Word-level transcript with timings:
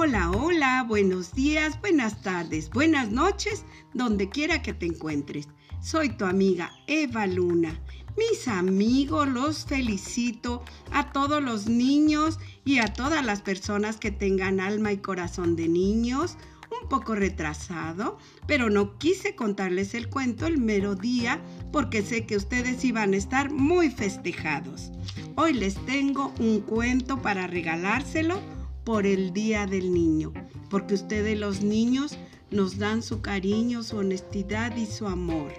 Hola, 0.00 0.30
hola, 0.30 0.84
buenos 0.86 1.34
días, 1.34 1.80
buenas 1.80 2.22
tardes, 2.22 2.70
buenas 2.70 3.10
noches, 3.10 3.64
donde 3.94 4.28
quiera 4.28 4.62
que 4.62 4.72
te 4.72 4.86
encuentres. 4.86 5.48
Soy 5.80 6.10
tu 6.10 6.24
amiga 6.24 6.70
Eva 6.86 7.26
Luna. 7.26 7.80
Mis 8.16 8.46
amigos, 8.46 9.28
los 9.28 9.64
felicito 9.66 10.62
a 10.92 11.10
todos 11.10 11.42
los 11.42 11.66
niños 11.66 12.38
y 12.64 12.78
a 12.78 12.92
todas 12.92 13.26
las 13.26 13.42
personas 13.42 13.96
que 13.96 14.12
tengan 14.12 14.60
alma 14.60 14.92
y 14.92 14.98
corazón 14.98 15.56
de 15.56 15.66
niños. 15.66 16.36
Un 16.80 16.88
poco 16.88 17.16
retrasado, 17.16 18.18
pero 18.46 18.70
no 18.70 18.98
quise 18.98 19.34
contarles 19.34 19.94
el 19.94 20.08
cuento 20.10 20.46
el 20.46 20.58
mero 20.58 20.94
día 20.94 21.42
porque 21.72 22.02
sé 22.02 22.24
que 22.24 22.36
ustedes 22.36 22.84
iban 22.84 23.14
a 23.14 23.16
estar 23.16 23.50
muy 23.50 23.90
festejados. 23.90 24.92
Hoy 25.34 25.54
les 25.54 25.74
tengo 25.86 26.32
un 26.38 26.60
cuento 26.60 27.20
para 27.20 27.48
regalárselo 27.48 28.57
por 28.88 29.06
el 29.06 29.34
Día 29.34 29.66
del 29.66 29.92
Niño, 29.92 30.32
porque 30.70 30.94
ustedes 30.94 31.38
los 31.38 31.62
niños 31.62 32.16
nos 32.50 32.78
dan 32.78 33.02
su 33.02 33.20
cariño, 33.20 33.82
su 33.82 33.98
honestidad 33.98 34.74
y 34.78 34.86
su 34.86 35.06
amor. 35.06 35.52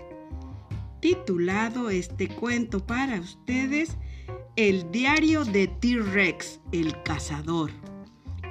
Titulado 0.99 1.91
este 1.91 2.27
cuento 2.27 2.83
para 2.83 3.19
ustedes, 3.19 3.95
El 4.55 4.89
diario 4.89 5.45
de 5.45 5.67
T-Rex, 5.67 6.59
el 6.71 7.03
cazador. 7.03 7.69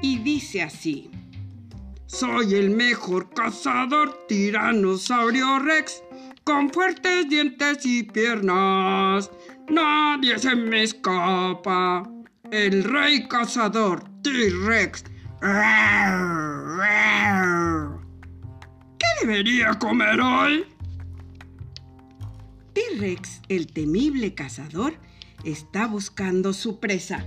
Y 0.00 0.18
dice 0.18 0.62
así. 0.62 1.10
Soy 2.06 2.54
el 2.54 2.70
mejor 2.70 3.30
cazador, 3.30 4.16
tiranosaurio 4.28 5.58
Rex, 5.58 6.04
con 6.44 6.70
fuertes 6.70 7.28
dientes 7.28 7.84
y 7.84 8.04
piernas. 8.04 9.28
Nadie 9.68 10.38
se 10.38 10.54
me 10.54 10.84
escapa. 10.84 12.08
El 12.52 12.84
rey 12.84 13.26
cazador, 13.26 14.07
T-Rex. 14.32 15.04
¿Qué 18.98 19.06
debería 19.22 19.72
comer 19.78 20.20
hoy? 20.20 20.66
T-Rex, 22.74 23.40
el 23.48 23.72
temible 23.72 24.34
cazador, 24.34 24.94
está 25.44 25.86
buscando 25.86 26.52
su 26.52 26.78
presa. 26.78 27.24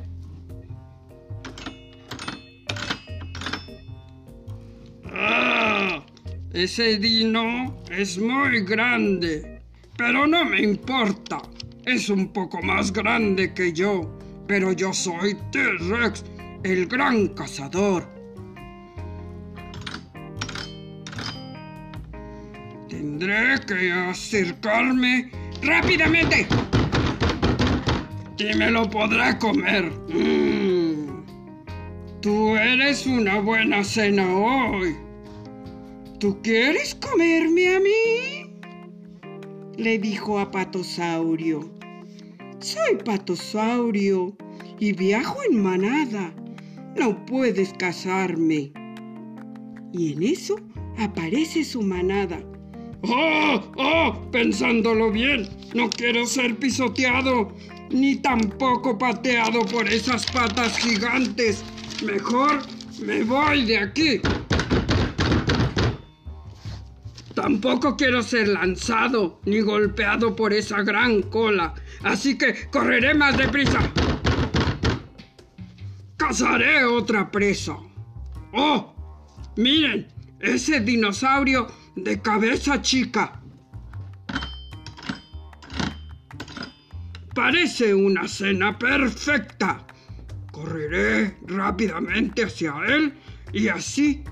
Ah, 5.12 6.06
ese 6.54 7.00
dino 7.00 7.82
es 7.90 8.20
muy 8.20 8.62
grande, 8.64 9.64
pero 9.98 10.28
no 10.28 10.46
me 10.46 10.62
importa. 10.62 11.42
Es 11.84 12.10
un 12.10 12.32
poco 12.32 12.62
más 12.62 12.94
grande 12.94 13.56
que 13.56 13.74
yo, 13.74 14.20
pero 14.48 14.72
yo 14.72 14.94
soy 14.94 15.36
T-Rex 15.52 16.24
el 16.64 16.86
gran 16.86 17.30
cazador. 17.30 18.08
Tendré 22.88 23.60
que 23.66 23.92
acercarme 23.92 25.32
rápidamente. 25.64 26.48
Y 28.38 28.56
me 28.58 28.72
lo 28.72 28.90
podré 28.90 29.38
comer. 29.40 29.92
Mm. 30.10 31.24
Tú 32.22 32.56
eres 32.56 33.08
una 33.08 33.40
buena 33.40 33.84
cena 33.84 34.28
hoy. 34.36 34.96
¿Tú 36.20 36.40
quieres 36.44 36.96
comerme 36.96 37.76
a 37.76 37.80
mí? 37.80 38.52
Le 39.78 39.98
dijo 39.98 40.40
a 40.40 40.52
Patosaurio. 40.52 41.72
Soy 42.60 42.98
Patosaurio 43.04 44.36
y 44.80 44.94
viajo 44.94 45.38
en 45.50 45.64
manada 45.64 46.32
no 46.96 47.26
puedes 47.26 47.74
casarme. 47.74 48.72
Y 49.94 50.14
en 50.14 50.24
eso 50.24 50.56
aparece 50.98 51.64
su 51.64 51.82
manada. 51.82 52.40
¡Oh! 53.04 53.62
¡Oh! 53.78 54.32
Pensándolo 54.32 55.12
bien, 55.12 55.50
no 55.74 55.90
quiero 55.90 56.26
ser 56.26 56.56
pisoteado, 56.58 57.54
ni 57.90 58.16
tampoco 58.18 58.98
pateado 58.98 59.66
por 59.66 59.88
esas 59.88 60.26
patas 60.32 60.78
gigantes. 60.78 61.64
Mejor 62.06 62.62
me 63.04 63.24
voy 63.24 63.66
de 63.66 63.78
aquí. 63.78 64.22
Tampoco 67.34 67.96
quiero 67.96 68.22
ser 68.22 68.50
lanzado 68.50 69.40
ni 69.46 69.62
golpeado 69.62 70.36
por 70.36 70.54
esa 70.54 70.84
gran 70.84 71.24
cola, 71.24 71.74
así 72.04 72.38
que 72.38 72.70
correré 72.70 73.14
más 73.14 73.38
deprisa 73.38 73.80
cazaré 76.32 76.86
otra 76.86 77.30
presa. 77.30 77.76
¡Oh! 78.54 78.96
Miren, 79.58 80.08
ese 80.40 80.80
dinosaurio 80.80 81.68
de 81.98 82.22
cabeza 82.22 82.82
chica. 82.82 83.42
Parece 87.36 87.94
una 87.94 88.30
cena 88.30 88.80
perfecta. 88.80 89.86
Correré 90.54 91.36
rápidamente 91.48 92.46
hacia 92.46 92.76
él 92.88 93.14
y 93.52 93.68
así 93.68 94.24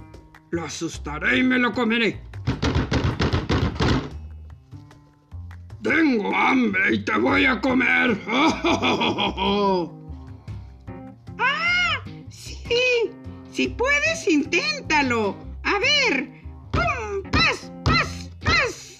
lo 0.51 0.63
asustaré 0.63 1.39
y 1.39 1.43
me 1.43 1.59
lo 1.59 1.73
comeré. 1.73 2.21
Tengo 5.83 6.33
hambre 6.33 6.93
y 6.93 7.03
te 7.03 7.17
voy 7.17 7.45
a 7.45 7.59
comer. 7.59 8.17
Si 13.51 13.67
puedes, 13.67 14.25
inténtalo. 14.27 15.35
A 15.63 15.79
ver. 15.79 16.29
¡Pum! 16.71 17.29
¡Paz! 17.29 17.71
¡Paz! 17.83 18.29
¡Paz! 18.41 18.99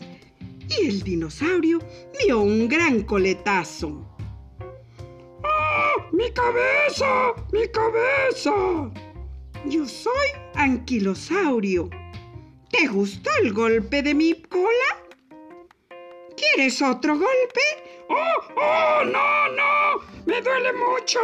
Y 0.67 0.87
el 0.87 1.01
dinosaurio 1.01 1.79
dio 2.19 2.39
un 2.41 2.67
gran 2.67 3.03
coletazo. 3.03 4.05
¡Ah! 5.45 5.93
¡Mi 6.11 6.29
cabeza! 6.33 7.33
¡Mi 7.53 7.69
cabeza! 7.69 8.51
Yo 9.65 9.85
soy 9.85 10.27
anquilosaurio. 10.55 11.89
¿Te 12.69 12.87
gustó 12.87 13.29
el 13.41 13.53
golpe 13.53 14.01
de 14.01 14.13
mi 14.13 14.41
cola? 14.43 15.05
¿Quieres 16.35 16.81
otro 16.81 17.13
golpe? 17.13 17.61
¡Oh! 18.09 18.41
¡Oh! 18.57 19.03
¡No! 19.05 19.47
¡No! 19.55 20.01
¡Me 20.25 20.41
duele 20.41 20.73
mucho! 20.73 21.19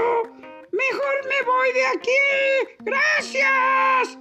Mejor 0.76 1.16
me 1.30 1.40
voy 1.46 1.70
de 1.74 1.86
aquí. 1.96 2.24
Gracias. 2.80 4.18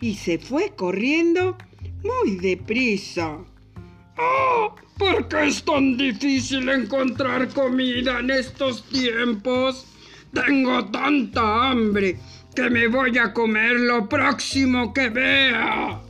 Y 0.00 0.14
se 0.14 0.38
fue 0.38 0.74
corriendo 0.74 1.58
muy 2.02 2.36
deprisa. 2.36 3.38
¡Oh! 4.18 4.74
¿Por 4.96 5.28
qué 5.28 5.48
es 5.48 5.62
tan 5.62 5.98
difícil 5.98 6.68
encontrar 6.70 7.48
comida 7.48 8.20
en 8.20 8.30
estos 8.30 8.88
tiempos? 8.88 9.86
Tengo 10.32 10.86
tanta 10.86 11.70
hambre 11.70 12.18
que 12.54 12.70
me 12.70 12.88
voy 12.88 13.18
a 13.18 13.34
comer 13.34 13.78
lo 13.80 14.08
próximo 14.08 14.94
que 14.94 15.10
vea. 15.10 16.00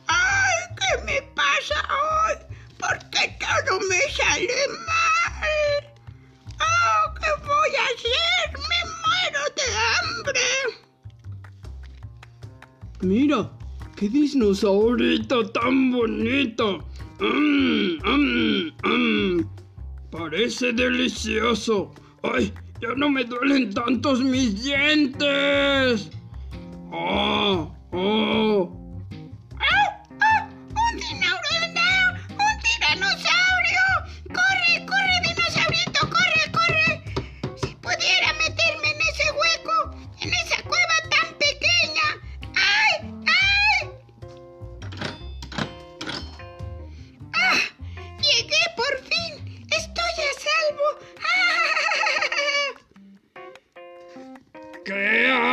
¡Ay, 0.06 0.58
qué 0.78 0.90
me 1.04 1.22
pasa 1.34 1.78
hoy! 1.90 2.36
¿Por 2.78 2.96
qué 3.10 3.36
todo 3.40 3.80
me 3.88 4.00
sale 4.12 4.62
mal? 4.86 5.82
¡Oh, 6.60 7.14
qué 7.18 7.30
voy 7.44 7.72
a 7.74 7.86
hacer! 7.92 8.46
¡Me 8.70 8.80
muero 9.02 9.42
de 9.56 9.66
hambre! 9.90 10.46
Mira, 13.00 13.50
qué 13.96 14.08
dinosaurito 14.08 15.50
tan 15.50 15.92
bonito. 15.92 16.86
Mm, 17.18 17.98
mm, 18.04 18.72
mm. 18.84 19.48
Parece 20.10 20.72
delicioso. 20.72 21.92
¡Ay! 22.22 22.52
Ya 22.80 22.90
no 22.94 23.08
me 23.08 23.24
duelen 23.24 23.72
tantos 23.72 24.20
mis 24.20 24.62
dientes. 24.62 26.10
¡Oh! 26.98 27.70
¡Oh! 27.92 28.85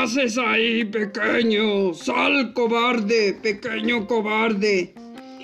Haces 0.03 0.37
ahí, 0.37 0.83
pequeño? 0.83 1.93
Sal, 1.93 2.53
cobarde, 2.53 3.33
pequeño 3.41 4.05
cobarde. 4.05 4.93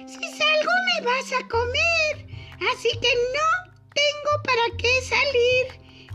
Si 0.05 0.23
salgo 0.37 0.73
me 0.87 1.05
vas 1.05 1.31
a 1.31 1.47
comer, 1.47 2.27
así 2.71 2.89
que 2.99 3.13
no 3.35 3.71
tengo 3.93 4.43
para 4.43 4.77
qué 4.77 4.93
salir. 5.01 5.65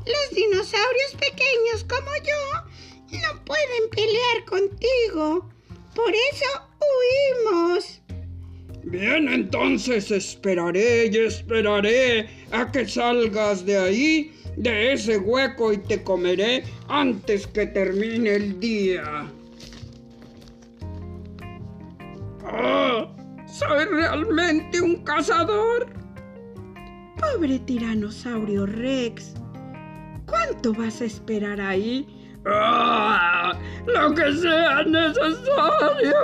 Los 0.04 0.30
dinosaurios 0.34 1.14
pequeños 1.18 1.84
como 1.88 2.10
yo 2.22 3.20
no 3.22 3.44
pueden 3.44 3.88
pelear 3.90 4.44
contigo. 4.44 5.48
Por 5.94 6.12
eso 6.12 6.50
huimos. 6.84 8.02
Bien, 8.82 9.28
entonces 9.28 10.10
esperaré 10.10 11.06
y 11.06 11.16
esperaré 11.16 12.28
a 12.52 12.70
que 12.70 12.86
salgas 12.86 13.64
de 13.64 13.78
ahí, 13.78 14.33
de 14.56 14.92
ese 14.92 15.18
hueco, 15.18 15.72
y 15.72 15.78
te 15.78 16.02
comeré 16.02 16.64
antes 16.88 17.46
que 17.46 17.66
termine 17.66 18.34
el 18.34 18.60
día. 18.60 19.30
¡Ah! 22.44 23.06
¡Soy 23.46 23.84
realmente 23.86 24.80
un 24.80 24.96
cazador! 25.04 25.86
Pobre 27.18 27.58
tiranosaurio 27.60 28.66
Rex. 28.66 29.34
¿Cuánto 30.26 30.72
vas 30.74 31.00
a 31.00 31.04
esperar 31.04 31.60
ahí? 31.60 32.06
¡Ah! 32.46 33.58
¡Lo 33.86 34.14
que 34.14 34.32
sea 34.34 34.82
necesario! 34.84 36.14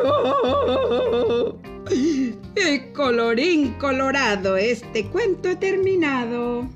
Y 1.91 2.93
colorín 2.93 3.75
colorado, 3.75 4.57
este 4.57 5.07
cuento 5.07 5.51
ha 5.51 5.59
terminado. 5.59 6.69